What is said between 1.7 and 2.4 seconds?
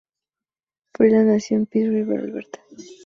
River,